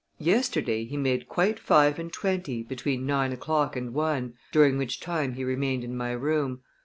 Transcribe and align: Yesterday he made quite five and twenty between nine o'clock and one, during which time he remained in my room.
Yesterday 0.17 0.85
he 0.85 0.97
made 0.97 1.27
quite 1.29 1.59
five 1.59 1.99
and 1.99 2.11
twenty 2.11 2.63
between 2.63 3.05
nine 3.05 3.31
o'clock 3.31 3.75
and 3.75 3.93
one, 3.93 4.33
during 4.51 4.79
which 4.79 4.99
time 4.99 5.33
he 5.33 5.43
remained 5.43 5.83
in 5.83 5.95
my 5.95 6.09
room. 6.11 6.63